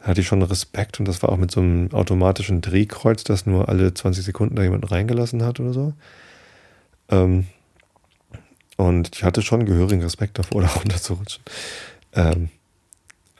[0.00, 3.46] da hatte ich schon Respekt und das war auch mit so einem automatischen Drehkreuz, das
[3.46, 5.92] nur alle 20 Sekunden da jemand reingelassen hat oder so.
[7.10, 7.46] Ähm,
[8.76, 11.42] und ich hatte schon gehörigen Respekt davor, da runterzurutschen.
[12.14, 12.48] Ähm,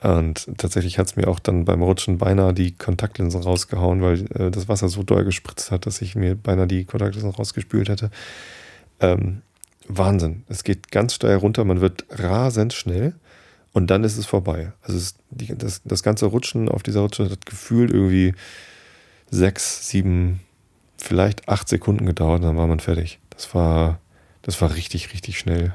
[0.01, 4.49] und tatsächlich hat es mir auch dann beim Rutschen beinahe die Kontaktlinsen rausgehauen, weil äh,
[4.49, 8.09] das Wasser so doll gespritzt hat, dass ich mir beinahe die Kontaktlinsen rausgespült hätte.
[8.99, 9.41] Ähm,
[9.97, 10.43] Wahnsinn.
[10.47, 13.13] Es geht ganz steil runter, man wird rasend schnell
[13.73, 14.73] und dann ist es vorbei.
[14.81, 18.33] Also es, die, das, das ganze Rutschen auf dieser Rutsche hat gefühlt irgendwie
[19.29, 20.41] sechs, sieben,
[20.97, 23.19] vielleicht acht Sekunden gedauert und dann war man fertig.
[23.29, 23.99] Das war,
[24.41, 25.73] das war richtig, richtig schnell.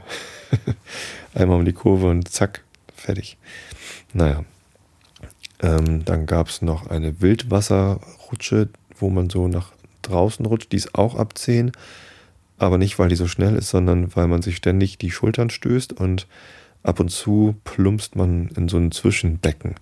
[1.34, 3.38] Einmal um die Kurve und zack, fertig.
[4.12, 4.44] Naja.
[5.62, 10.72] Ähm, dann gab es noch eine Wildwasserrutsche, wo man so nach draußen rutscht.
[10.72, 11.72] Die ist auch ab 10,
[12.58, 15.92] aber nicht, weil die so schnell ist, sondern weil man sich ständig die Schultern stößt
[15.92, 16.26] und
[16.82, 19.74] ab und zu plumpst man in so ein Zwischenbecken.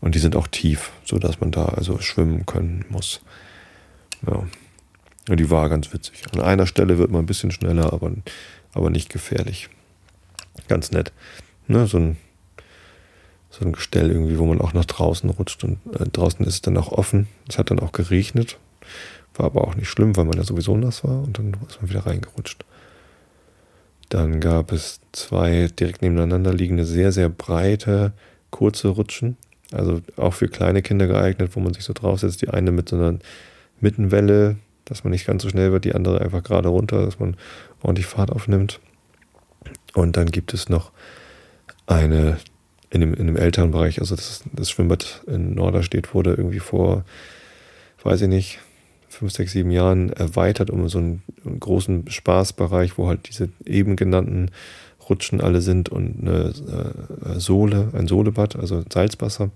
[0.00, 3.22] Und die sind auch tief, sodass man da also schwimmen können muss.
[4.26, 4.44] Ja.
[5.28, 5.36] ja.
[5.36, 6.22] die war ganz witzig.
[6.32, 8.12] An einer Stelle wird man ein bisschen schneller, aber,
[8.74, 9.70] aber nicht gefährlich.
[10.68, 11.12] Ganz nett.
[11.68, 12.16] Ne, so ein
[13.58, 16.62] so ein Gestell irgendwie, wo man auch nach draußen rutscht und äh, draußen ist es
[16.62, 17.28] dann auch offen.
[17.48, 18.58] Es hat dann auch geregnet,
[19.34, 21.90] war aber auch nicht schlimm, weil man ja sowieso nass war und dann ist man
[21.90, 22.64] wieder reingerutscht.
[24.08, 28.12] Dann gab es zwei direkt nebeneinander liegende, sehr, sehr breite,
[28.50, 29.36] kurze Rutschen.
[29.72, 32.42] Also auch für kleine Kinder geeignet, wo man sich so draufsetzt.
[32.42, 33.18] Die eine mit so einer
[33.80, 37.36] Mittenwelle, dass man nicht ganz so schnell wird, die andere einfach gerade runter, dass man
[37.82, 38.78] ordentlich Fahrt aufnimmt.
[39.94, 40.92] Und dann gibt es noch
[41.86, 42.38] eine
[42.94, 47.04] in dem, in dem älteren Bereich, also das, das Schwimmbad in Norderstedt wurde irgendwie vor,
[48.04, 48.60] weiß ich nicht,
[49.14, 51.22] fünf, sechs, sieben Jahren erweitert um so einen,
[51.60, 54.50] großen Spaßbereich, wo halt diese eben genannten
[55.08, 56.52] Rutschen alle sind und eine
[57.24, 59.50] äh, Sohle, ein Sohlebad, also Salzwasser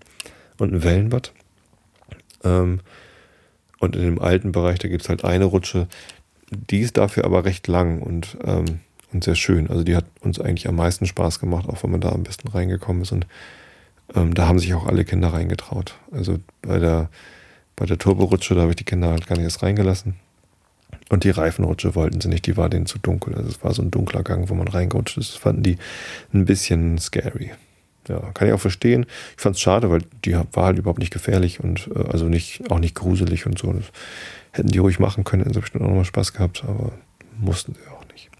[0.59, 1.33] und ein Wellenbad.
[2.45, 2.81] Ähm,
[3.79, 5.89] und in dem alten Bereich, da gibt es halt eine Rutsche,
[6.51, 8.81] die ist dafür aber recht lang und ähm,
[9.13, 9.69] und sehr schön.
[9.71, 12.49] Also die hat uns eigentlich am meisten Spaß gemacht, auch wenn man da am besten
[12.49, 13.13] reingekommen ist.
[13.13, 13.27] Und
[14.15, 15.95] ähm, da haben sich auch alle Kinder reingetraut.
[16.11, 17.09] Also bei der,
[17.79, 20.15] bei der Turborutsche, da habe ich die Kinder halt gar nicht erst reingelassen.
[21.11, 23.35] Und die Reifenrutsche wollten sie nicht, die war denen zu dunkel.
[23.35, 25.35] Also es war so ein dunkler Gang, wo man reingerutscht ist.
[25.35, 25.79] Das fanden die
[26.35, 27.53] ein bisschen scary.
[28.09, 29.07] Ja, kann ich auch verstehen.
[29.37, 32.71] Ich fand es schade, weil die war halt überhaupt nicht gefährlich und äh, also nicht,
[32.71, 33.73] auch nicht gruselig und so.
[33.73, 33.85] Das
[34.53, 36.93] hätten die ruhig machen können, hätten sie bestimmt auch nochmal Spaß gehabt, aber
[37.39, 38.31] mussten sie auch nicht.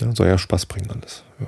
[0.00, 1.24] Ja, soll ja Spaß bringen alles.
[1.40, 1.46] Ja.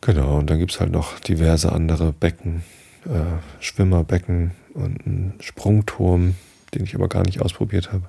[0.00, 2.64] Genau, und dann gibt es halt noch diverse andere Becken,
[3.04, 6.36] äh, Schwimmerbecken und einen Sprungturm,
[6.74, 8.08] den ich aber gar nicht ausprobiert habe.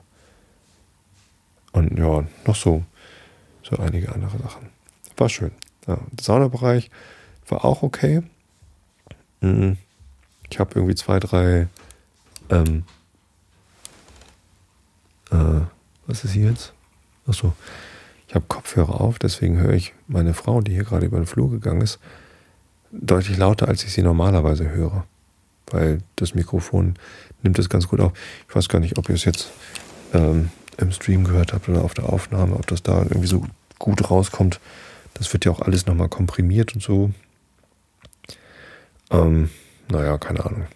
[1.72, 2.84] Und ja, noch so,
[3.64, 4.70] so einige andere Sachen.
[5.18, 5.52] War schön.
[5.88, 6.90] Ja, der Saunabereich
[7.48, 8.22] war auch okay.
[9.42, 9.78] Mhm.
[10.50, 11.68] Ich habe irgendwie zwei, drei,
[12.50, 12.84] ähm,
[15.32, 15.62] äh,
[16.06, 16.74] was ist hier jetzt?
[17.26, 17.54] Achso,
[18.28, 21.50] ich habe Kopfhörer auf, deswegen höre ich meine Frau, die hier gerade über den Flur
[21.50, 22.00] gegangen ist,
[22.94, 25.06] deutlich lauter, als ich sie normalerweise höre.
[25.68, 26.96] Weil das Mikrofon
[27.42, 28.14] nimmt es ganz gut auf.
[28.48, 29.52] Ich weiß gar nicht, ob ihr es jetzt
[30.14, 33.46] ähm, im Stream gehört habt oder auf der Aufnahme, ob das da irgendwie so
[33.80, 34.60] gut rauskommt.
[35.16, 37.12] Das wird ja auch alles nochmal komprimiert und so.
[39.12, 39.50] Ähm,
[39.90, 40.68] naja, keine Ahnung.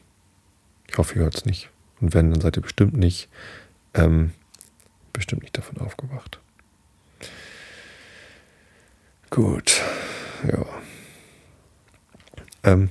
[0.87, 1.69] Ich hoffe, ihr hört es nicht.
[1.99, 3.29] Und wenn, dann seid ihr bestimmt nicht,
[3.93, 4.31] ähm,
[5.13, 6.39] bestimmt nicht davon aufgewacht.
[9.29, 9.81] Gut,
[10.47, 10.65] ja.
[12.67, 12.89] Ähm,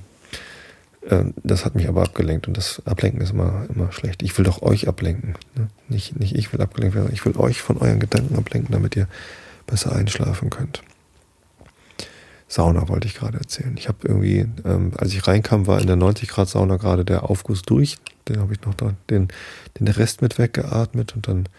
[1.01, 4.23] äh, das hat mich aber abgelenkt und das Ablenken ist immer, immer schlecht.
[4.23, 5.35] Ich will doch euch ablenken.
[5.55, 5.67] Ne?
[5.87, 9.07] Nicht, nicht ich will abgelenkt werden, ich will euch von euren Gedanken ablenken, damit ihr
[9.67, 10.81] besser einschlafen könnt.
[12.49, 13.75] Sauna wollte ich gerade erzählen.
[13.77, 17.29] Ich habe irgendwie, ähm, als ich reinkam, war in der 90 Grad Sauna gerade der
[17.29, 17.97] Aufguss durch.
[18.29, 19.27] Den habe ich noch da, den,
[19.79, 21.49] den Rest mit weggeatmet und dann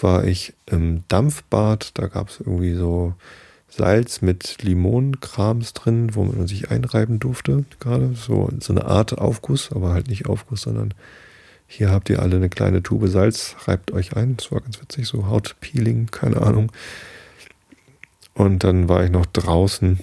[0.00, 1.92] war ich im Dampfbad.
[1.94, 3.14] Da gab es irgendwie so
[3.74, 8.14] Salz mit Limonenkrams drin, wo man sich einreiben durfte gerade.
[8.14, 10.92] So, so eine Art Aufguss, aber halt nicht Aufguss, sondern
[11.66, 14.36] hier habt ihr alle eine kleine Tube Salz, reibt euch ein.
[14.36, 16.70] Das war ganz witzig, so Hautpeeling, keine Ahnung.
[18.34, 19.98] Und dann war ich noch draußen.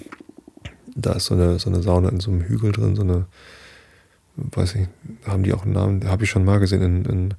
[0.96, 3.26] Da ist so eine, so eine Sauna in so einem Hügel drin, so eine,
[4.34, 4.88] weiß ich,
[5.28, 7.34] haben die auch einen Namen, habe ich schon mal gesehen in, in,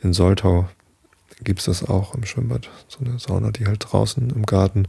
[0.00, 0.68] in Soltau.
[1.44, 2.68] Gibt es das auch im Schwimmbad.
[2.88, 4.88] So eine Sauna, die halt draußen im Garten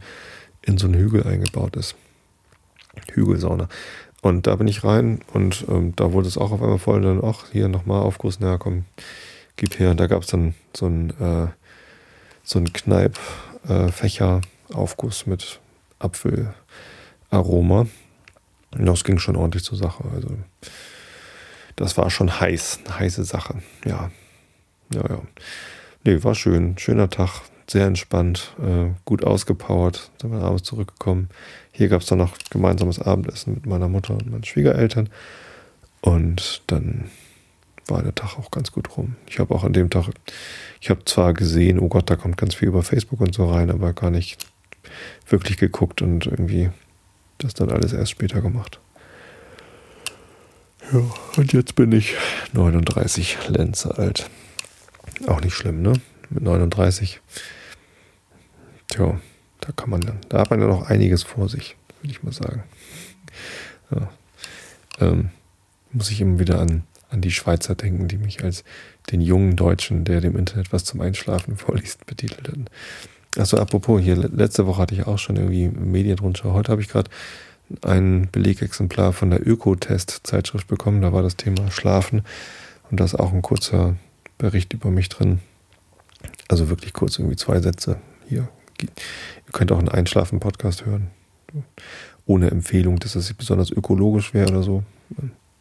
[0.65, 1.95] in so einen Hügel eingebaut ist.
[3.13, 3.67] Hügelsauna.
[4.21, 7.03] Und da bin ich rein und ähm, da wurde es auch auf einmal voll.
[7.03, 8.85] Und dann, ach, hier nochmal Aufguss, naja, komm,
[9.55, 9.89] gib her.
[9.91, 11.47] Und da gab es dann so ein, äh,
[12.43, 15.59] so ein Kneipp-Fächer-Aufguss äh, mit
[15.99, 17.87] Apfelaroma.
[18.73, 20.03] Und das ging schon ordentlich zur Sache.
[20.13, 20.37] Also,
[21.75, 23.63] das war schon heiß, eine heiße Sache.
[23.85, 24.11] Ja.
[24.93, 25.21] Ja, ja.
[26.03, 26.77] Nee, war schön.
[26.77, 31.29] Schöner Tag sehr entspannt, äh, gut ausgepowert, sind wir abends zurückgekommen.
[31.71, 35.09] Hier gab es dann noch gemeinsames Abendessen mit meiner Mutter und meinen Schwiegereltern.
[36.01, 37.09] Und dann
[37.87, 39.15] war der Tag auch ganz gut rum.
[39.27, 40.09] Ich habe auch an dem Tag,
[40.81, 43.69] ich habe zwar gesehen, oh Gott, da kommt ganz viel über Facebook und so rein,
[43.69, 44.45] aber gar nicht
[45.29, 46.69] wirklich geguckt und irgendwie
[47.37, 48.79] das dann alles erst später gemacht.
[50.91, 51.01] Ja,
[51.37, 52.15] und jetzt bin ich
[52.53, 54.29] 39 Lenze alt.
[55.27, 55.93] Auch nicht schlimm, ne?
[56.29, 57.21] Mit 39
[58.91, 59.19] Tja,
[59.61, 62.33] da kann man dann, da hat man ja noch einiges vor sich, würde ich mal
[62.33, 62.63] sagen.
[63.89, 64.09] Ja.
[64.99, 65.29] Ähm,
[65.93, 68.65] muss ich immer wieder an, an die Schweizer denken, die mich als
[69.09, 72.65] den jungen Deutschen, der dem Internet was zum Einschlafen vorliest, betitelt hatten.
[73.37, 76.51] Achso, apropos, hier letzte Woche hatte ich auch schon irgendwie Medienrundschau.
[76.51, 77.09] Heute habe ich gerade
[77.83, 81.01] ein Belegexemplar von der Ökotest-Zeitschrift bekommen.
[81.01, 82.23] Da war das Thema Schlafen
[82.89, 83.95] und da ist auch ein kurzer
[84.37, 85.39] Bericht über mich drin.
[86.49, 88.01] Also wirklich kurz, irgendwie zwei Sätze.
[88.27, 88.49] Hier
[88.87, 91.09] Ihr könnt auch einen Einschlafen-Podcast hören.
[92.25, 94.83] Ohne Empfehlung, dass es besonders ökologisch wäre oder so.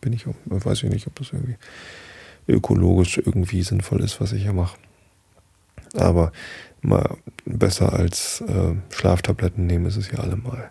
[0.00, 1.56] Bin ich, weiß ich nicht, ob das irgendwie
[2.48, 4.78] ökologisch irgendwie sinnvoll ist, was ich hier mache.
[5.94, 6.32] Aber
[6.82, 10.70] mal besser als äh, Schlaftabletten nehmen ist es ja allemal.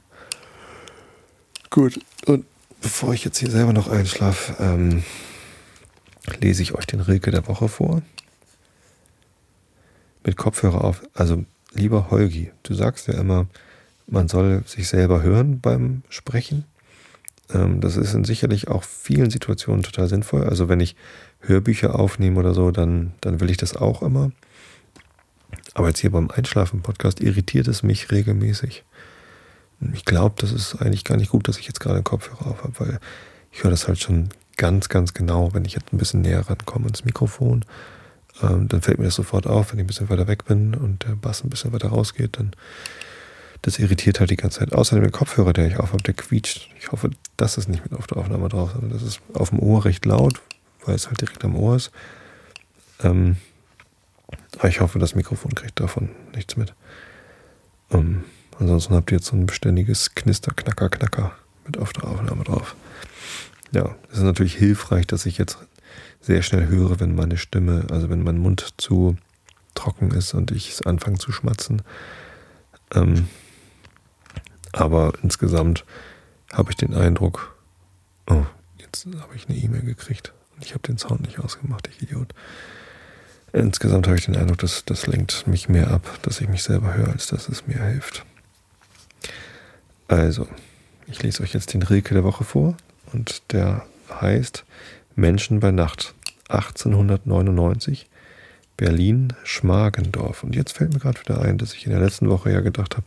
[1.70, 2.46] Gut, und
[2.82, 5.04] bevor ich jetzt hier selber noch einschlafe, ähm,
[6.40, 8.02] lese ich euch den Rilke der Woche vor.
[10.26, 11.02] Mit Kopfhörer auf.
[11.14, 13.48] Also lieber Holgi, du sagst ja immer,
[14.08, 16.66] man soll sich selber hören beim Sprechen.
[17.54, 20.44] Ähm, das ist in sicherlich auch vielen Situationen total sinnvoll.
[20.44, 20.96] Also wenn ich
[21.42, 24.32] Hörbücher aufnehme oder so, dann, dann will ich das auch immer.
[25.74, 28.84] Aber jetzt hier beim Einschlafen-Podcast irritiert es mich regelmäßig.
[29.94, 32.64] Ich glaube, das ist eigentlich gar nicht gut, dass ich jetzt gerade einen Kopfhörer auf
[32.64, 33.00] habe, weil
[33.52, 36.88] ich höre das halt schon ganz, ganz genau, wenn ich jetzt ein bisschen näher rankomme
[36.88, 37.64] ins Mikrofon.
[38.42, 41.06] Ähm, dann fällt mir das sofort auf, wenn ich ein bisschen weiter weg bin und
[41.06, 42.52] der Bass ein bisschen weiter rausgeht, dann
[43.62, 44.74] das irritiert halt die ganze Zeit.
[44.74, 46.70] Außerdem der Kopfhörer, der ich aufhabe, der quietscht.
[46.80, 49.60] Ich hoffe, das ist nicht mit auf der Aufnahme drauf, sondern das ist auf dem
[49.60, 50.40] Ohr recht laut,
[50.86, 51.92] weil es halt direkt am Ohr ist.
[53.04, 53.36] Ähm,
[54.58, 56.74] aber ich hoffe, das Mikrofon kriegt davon nichts mit.
[57.92, 58.24] Ähm,
[58.58, 61.34] ansonsten habt ihr jetzt so ein beständiges Knister, Knacker, Knacker
[61.66, 62.76] mit auf der Aufnahme drauf.
[63.72, 65.58] Ja, es ist natürlich hilfreich, dass ich jetzt
[66.22, 69.18] sehr schnell höre, wenn meine Stimme, also wenn mein Mund zu
[69.74, 71.82] trocken ist und ich anfange zu schmatzen.
[72.94, 73.28] Ähm,
[74.72, 75.86] aber insgesamt
[76.52, 77.56] habe ich den Eindruck,
[78.28, 78.46] oh,
[78.78, 82.34] jetzt habe ich eine E-Mail gekriegt und ich habe den Sound nicht ausgemacht, ich Idiot.
[83.52, 86.94] Insgesamt habe ich den Eindruck, dass das lenkt mich mehr ab, dass ich mich selber
[86.94, 88.26] höre, als dass es mir hilft.
[90.08, 90.48] Also,
[91.08, 92.76] ich lese euch jetzt den Rilke der Woche vor
[93.12, 93.86] und der
[94.22, 94.66] heißt
[95.20, 96.14] Menschen bei Nacht
[96.50, 98.08] 1899
[98.78, 100.44] Berlin Schmargendorf.
[100.44, 102.96] Und jetzt fällt mir gerade wieder ein, dass ich in der letzten Woche ja gedacht
[102.96, 103.06] habe,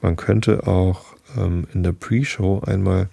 [0.00, 3.08] man könnte auch ähm, in der Pre-Show einmal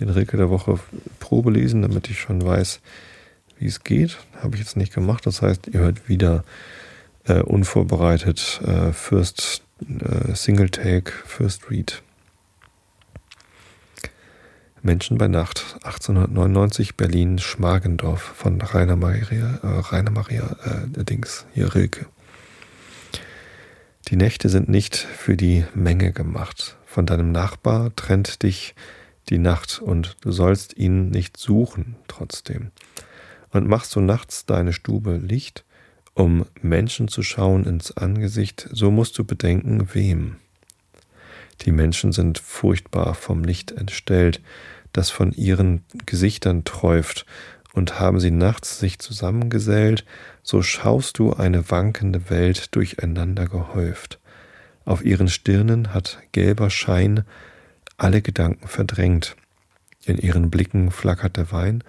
[0.00, 0.80] den Rilke der Woche
[1.20, 2.80] Probe lesen, damit ich schon weiß,
[3.58, 4.18] wie es geht.
[4.42, 5.26] Habe ich jetzt nicht gemacht.
[5.26, 6.44] Das heißt, ihr hört wieder
[7.24, 12.02] äh, unvorbereitet äh, First äh, Single Take, First Read.
[14.84, 21.74] Menschen bei Nacht, 1899, Berlin, Schmargendorf von Rainer Maria, äh, Rainer Maria äh, Dings, hier
[21.74, 22.04] Rilke.
[24.08, 26.76] Die Nächte sind nicht für die Menge gemacht.
[26.84, 28.74] Von deinem Nachbar trennt dich
[29.30, 32.70] die Nacht und du sollst ihn nicht suchen trotzdem.
[33.52, 35.64] Und machst du nachts deine Stube Licht,
[36.12, 40.36] um Menschen zu schauen ins Angesicht, so musst du bedenken, wem.
[41.62, 44.42] Die Menschen sind furchtbar vom Licht entstellt,
[44.94, 47.26] das von ihren Gesichtern träuft,
[47.74, 50.04] und haben sie nachts sich zusammengesellt,
[50.42, 54.20] so schaust du eine wankende Welt durcheinander gehäuft.
[54.84, 57.24] Auf ihren Stirnen hat gelber Schein
[57.96, 59.36] alle Gedanken verdrängt.
[60.04, 61.82] In ihren Blicken flackert der Wein,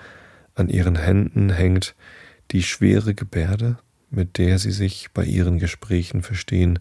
[0.56, 1.96] an ihren Händen hängt
[2.52, 3.78] die schwere Gebärde,
[4.10, 6.80] mit der sie sich bei ihren Gesprächen verstehen,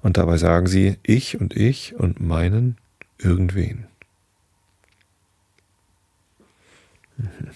[0.00, 2.76] und dabei sagen sie ich und ich und meinen
[3.18, 3.86] irgendwen.
[7.16, 7.50] Mhm.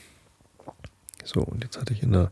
[1.24, 2.30] So, und jetzt hatte ich in der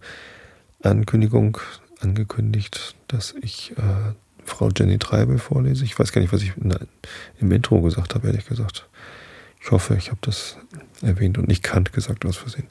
[0.82, 1.58] Ankündigung
[2.00, 4.12] angekündigt, dass ich äh,
[4.44, 5.84] Frau Jenny Treibel vorlese.
[5.84, 6.80] Ich weiß gar nicht, was ich der,
[7.40, 8.86] im Intro gesagt habe, ehrlich gesagt.
[9.60, 10.58] Ich hoffe, ich habe das
[11.00, 12.68] erwähnt und nicht Kant gesagt aus Versehen.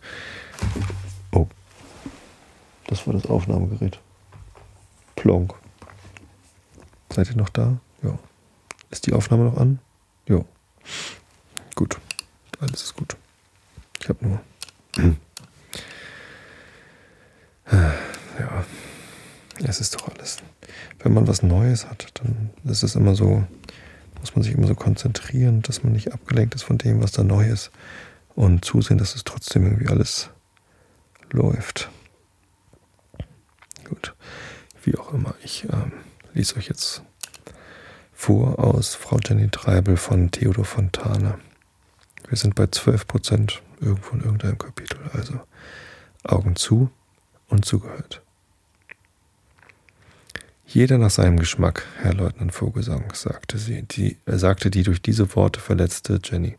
[1.32, 1.48] Oh.
[2.88, 4.00] Das war das Aufnahmegerät.
[5.16, 5.56] Plonk.
[7.10, 7.80] Seid ihr noch da?
[8.04, 8.18] Ja.
[8.92, 9.80] Ist die Aufnahme noch an?
[10.28, 10.46] Ja.
[11.76, 11.98] Gut.
[12.60, 13.16] Alles ist gut.
[14.04, 14.42] Ich habe nur.
[18.38, 18.66] ja.
[19.64, 20.40] Es ist doch alles.
[21.00, 23.46] Wenn man was Neues hat, dann ist es immer so,
[24.20, 27.24] muss man sich immer so konzentrieren, dass man nicht abgelenkt ist von dem, was da
[27.24, 27.72] neu ist.
[28.36, 30.32] Und zusehen, dass es trotzdem irgendwie alles
[31.32, 31.90] läuft.
[33.88, 34.14] Gut.
[34.84, 35.34] Wie auch immer.
[35.46, 35.94] Ich ähm,
[36.34, 37.04] lese euch jetzt
[38.12, 41.40] vor aus Frau Jenny Treibel von Theodor Fontane.
[42.28, 45.00] Wir sind bei 12 Prozent irgendwo in irgendeinem Kapitel.
[45.14, 45.40] Also
[46.24, 46.90] Augen zu
[47.48, 48.22] und zugehört.
[50.66, 55.36] Jeder nach seinem Geschmack, Herr Leutnant Vogelsang, sagte sie, die, er sagte die durch diese
[55.36, 56.56] Worte verletzte Jenny.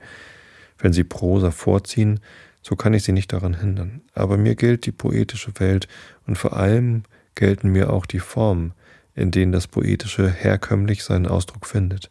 [0.79, 2.21] Wenn Sie Prosa vorziehen,
[2.63, 4.03] so kann ich Sie nicht daran hindern.
[4.13, 5.89] Aber mir gilt die poetische Welt
[6.27, 8.73] und vor allem gelten mir auch die Formen,
[9.15, 12.11] in denen das Poetische herkömmlich seinen Ausdruck findet.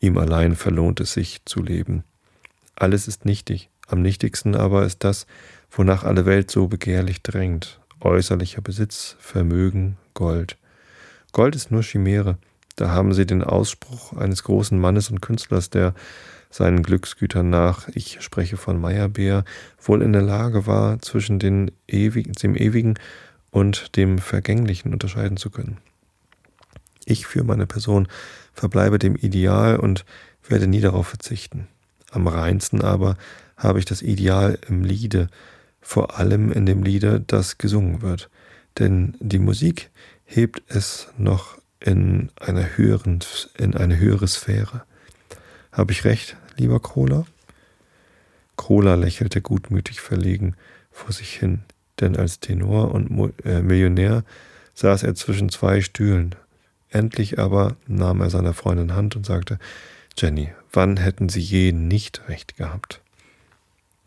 [0.00, 2.04] Ihm allein verlohnt es sich zu leben.
[2.74, 5.26] Alles ist nichtig, am nichtigsten aber ist das,
[5.70, 10.56] wonach alle Welt so begehrlich drängt, äußerlicher Besitz, Vermögen, Gold.
[11.32, 12.38] Gold ist nur Chimäre.
[12.76, 15.94] Da haben sie den Ausspruch eines großen Mannes und Künstlers, der
[16.50, 19.44] seinen Glücksgütern nach, ich spreche von Meyerbeer,
[19.80, 22.94] wohl in der Lage war, zwischen den ewigen, dem Ewigen
[23.50, 25.78] und dem Vergänglichen unterscheiden zu können.
[27.04, 28.08] Ich für meine Person
[28.52, 30.04] verbleibe dem Ideal und
[30.48, 31.68] werde nie darauf verzichten.
[32.10, 33.16] Am reinsten aber
[33.60, 35.28] habe ich das Ideal im Liede,
[35.80, 38.30] vor allem in dem Liede, das gesungen wird.
[38.78, 39.90] Denn die Musik
[40.24, 43.20] hebt es noch in einer höheren,
[43.56, 44.82] in eine höhere Sphäre.
[45.72, 47.24] Habe ich recht, lieber Krola?
[48.56, 50.54] Krola lächelte gutmütig verlegen
[50.90, 51.60] vor sich hin,
[52.00, 54.24] denn als Tenor und äh, Millionär
[54.74, 56.34] saß er zwischen zwei Stühlen.
[56.90, 59.58] Endlich aber nahm er seiner Freundin Hand und sagte,
[60.16, 63.00] Jenny, wann hätten Sie je nicht recht gehabt?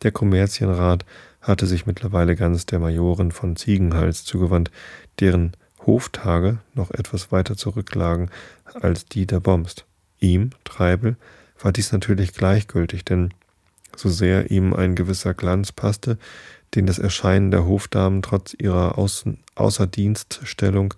[0.04, 1.06] Der Kommerzienrat
[1.41, 4.72] hatte sich mittlerweile ganz der Majorin von Ziegenhals zugewandt,
[5.20, 5.54] deren
[5.86, 8.30] Hoftage noch etwas weiter zurücklagen
[8.74, 9.86] als die der Bomst.
[10.20, 11.18] Ihm, Treibel,
[11.60, 13.34] war dies natürlich gleichgültig, denn
[13.95, 16.18] so sehr ihm ein gewisser Glanz passte,
[16.76, 20.95] den das Erscheinen der Hofdamen trotz ihrer Außen Außerdienststellung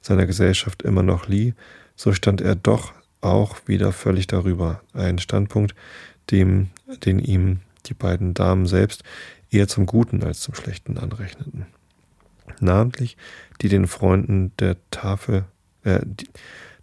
[0.00, 1.54] seiner Gesellschaft immer noch lieh,
[1.94, 4.80] so stand er doch auch wieder völlig darüber.
[4.92, 5.76] Ein Standpunkt,
[6.30, 6.70] dem,
[7.04, 9.02] den ihm die beiden Damen selbst
[9.50, 11.66] eher zum Guten als zum Schlechten anrechneten.
[12.60, 13.16] Namentlich
[13.60, 15.44] die den Freunden der Tafel,
[15.84, 16.28] äh, die,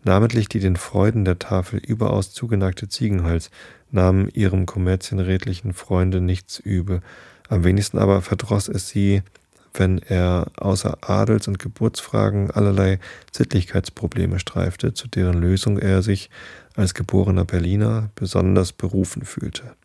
[0.03, 3.49] namentlich die den Freuden der Tafel überaus zugeneigte Ziegenhals
[3.91, 7.01] nahmen ihrem kommerzienrätlichen Freunde nichts übel,
[7.49, 9.23] am wenigsten aber verdross es sie,
[9.73, 12.99] wenn er außer Adels- und Geburtsfragen allerlei
[13.31, 16.29] Sittlichkeitsprobleme streifte, zu deren Lösung er sich
[16.75, 19.75] als geborener Berliner besonders berufen fühlte.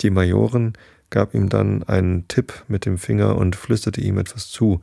[0.00, 0.74] Die Majorin
[1.10, 4.80] gab ihm dann einen Tipp mit dem Finger und flüsterte ihm etwas zu,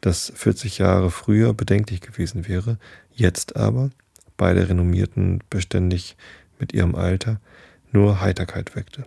[0.00, 2.78] das 40 Jahre früher bedenklich gewesen wäre,
[3.12, 3.90] jetzt aber,
[4.36, 6.16] beide renommierten beständig
[6.58, 7.40] mit ihrem Alter,
[7.92, 9.04] nur Heiterkeit weckte.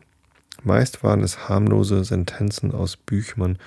[0.63, 3.57] Meist waren es harmlose Sentenzen aus Büchmann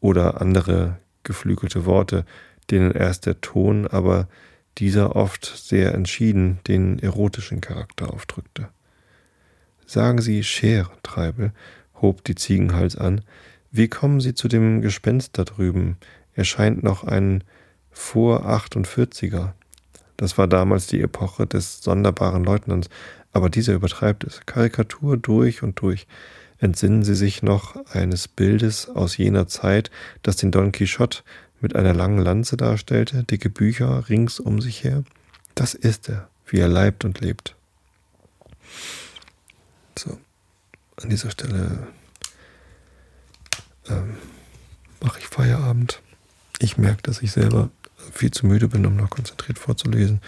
[0.00, 2.24] oder andere geflügelte Worte,
[2.70, 4.28] denen erst der Ton, aber
[4.78, 8.68] dieser oft sehr entschieden den erotischen Charakter aufdrückte.
[9.88, 11.52] Sagen Sie, Cher, Treibel,
[12.02, 13.22] hob die Ziegenhals an,
[13.70, 15.96] wie kommen Sie zu dem Gespenst da drüben?
[16.34, 17.42] Er scheint noch ein
[17.90, 19.54] vor 48er.
[20.18, 22.90] Das war damals die Epoche des sonderbaren Leutnants,
[23.32, 24.42] aber dieser übertreibt es.
[24.44, 26.06] Karikatur durch und durch.
[26.58, 29.90] Entsinnen Sie sich noch eines Bildes aus jener Zeit,
[30.22, 31.22] das den Don Quixote
[31.62, 35.02] mit einer langen Lanze darstellte, dicke Bücher rings um sich her?
[35.54, 37.56] Das ist er, wie er leibt und lebt.
[39.98, 40.16] So,
[41.02, 41.88] an dieser Stelle
[43.88, 44.16] ähm,
[45.00, 46.02] mache ich Feierabend.
[46.60, 47.70] Ich merke, dass ich selber
[48.12, 50.20] viel zu müde bin, um noch konzentriert vorzulesen.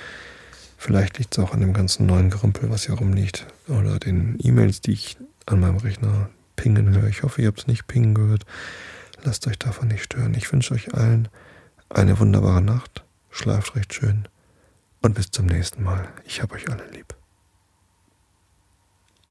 [0.76, 3.46] Vielleicht liegt es auch an dem ganzen neuen Gerümpel, was hier rumliegt.
[3.68, 5.16] Oder den E-Mails, die ich
[5.46, 7.06] an meinem Rechner pingen höre.
[7.06, 8.46] Ich hoffe, ihr habt es nicht pingen gehört.
[9.22, 10.34] Lasst euch davon nicht stören.
[10.34, 11.28] Ich wünsche euch allen
[11.90, 13.04] eine wunderbare Nacht.
[13.30, 14.26] Schlaft recht schön.
[15.00, 16.08] Und bis zum nächsten Mal.
[16.24, 17.14] Ich habe euch alle lieb.